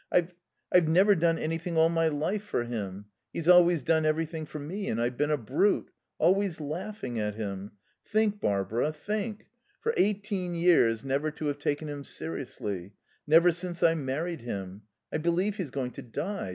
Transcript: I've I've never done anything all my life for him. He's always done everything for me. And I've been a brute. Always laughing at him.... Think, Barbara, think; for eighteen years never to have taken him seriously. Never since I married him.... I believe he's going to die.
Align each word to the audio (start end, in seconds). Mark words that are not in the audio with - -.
I've 0.11 0.33
I've 0.71 0.87
never 0.87 1.13
done 1.13 1.37
anything 1.37 1.77
all 1.77 1.87
my 1.89 2.07
life 2.07 2.41
for 2.43 2.63
him. 2.63 3.05
He's 3.31 3.47
always 3.47 3.83
done 3.83 4.03
everything 4.03 4.47
for 4.47 4.57
me. 4.57 4.87
And 4.87 4.99
I've 4.99 5.15
been 5.15 5.29
a 5.29 5.37
brute. 5.37 5.91
Always 6.17 6.59
laughing 6.59 7.19
at 7.19 7.35
him.... 7.35 7.73
Think, 8.03 8.39
Barbara, 8.41 8.93
think; 8.93 9.45
for 9.79 9.93
eighteen 9.97 10.55
years 10.55 11.05
never 11.05 11.29
to 11.29 11.45
have 11.45 11.59
taken 11.59 11.87
him 11.87 12.03
seriously. 12.03 12.93
Never 13.27 13.51
since 13.51 13.83
I 13.83 13.93
married 13.93 14.41
him.... 14.41 14.81
I 15.13 15.19
believe 15.19 15.57
he's 15.57 15.69
going 15.69 15.91
to 15.91 16.01
die. 16.01 16.49